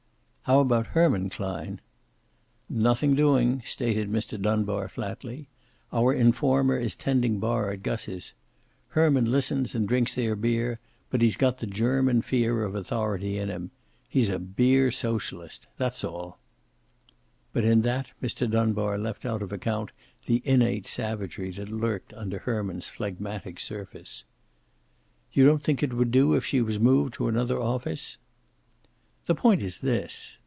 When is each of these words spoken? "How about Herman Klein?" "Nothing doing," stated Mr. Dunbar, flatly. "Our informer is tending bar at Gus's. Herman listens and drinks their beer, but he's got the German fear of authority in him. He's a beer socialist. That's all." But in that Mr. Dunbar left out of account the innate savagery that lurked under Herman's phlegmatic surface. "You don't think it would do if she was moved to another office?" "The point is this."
"How 0.45 0.59
about 0.59 0.87
Herman 0.87 1.29
Klein?" 1.29 1.79
"Nothing 2.67 3.15
doing," 3.15 3.61
stated 3.63 4.09
Mr. 4.11 4.41
Dunbar, 4.41 4.89
flatly. 4.89 5.47
"Our 5.93 6.11
informer 6.13 6.77
is 6.77 6.93
tending 6.93 7.39
bar 7.39 7.71
at 7.71 7.83
Gus's. 7.83 8.33
Herman 8.89 9.31
listens 9.31 9.73
and 9.75 9.87
drinks 9.87 10.13
their 10.15 10.35
beer, 10.35 10.81
but 11.09 11.21
he's 11.21 11.37
got 11.37 11.59
the 11.59 11.67
German 11.67 12.21
fear 12.21 12.65
of 12.65 12.75
authority 12.75 13.37
in 13.37 13.47
him. 13.47 13.71
He's 14.09 14.27
a 14.27 14.39
beer 14.39 14.91
socialist. 14.91 15.67
That's 15.77 16.03
all." 16.03 16.37
But 17.53 17.63
in 17.63 17.79
that 17.83 18.11
Mr. 18.21 18.49
Dunbar 18.49 18.97
left 18.97 19.25
out 19.25 19.41
of 19.41 19.53
account 19.53 19.93
the 20.25 20.41
innate 20.43 20.85
savagery 20.85 21.51
that 21.51 21.69
lurked 21.69 22.13
under 22.13 22.39
Herman's 22.39 22.89
phlegmatic 22.89 23.57
surface. 23.57 24.25
"You 25.31 25.45
don't 25.45 25.61
think 25.63 25.81
it 25.81 25.93
would 25.93 26.11
do 26.11 26.33
if 26.33 26.43
she 26.43 26.59
was 26.59 26.77
moved 26.77 27.13
to 27.13 27.29
another 27.29 27.61
office?" 27.61 28.17
"The 29.27 29.35
point 29.35 29.61
is 29.61 29.79
this." 29.81 30.39